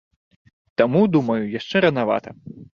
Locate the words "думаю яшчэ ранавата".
1.17-2.29